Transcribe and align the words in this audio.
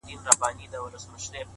وځم 0.03 0.09
له 0.27 0.31
كوره 0.41 0.67
له 0.71 0.77
اولاده 0.81 0.99
شپې 1.03 1.29
نه 1.33 1.39
كوم~ 1.43 1.47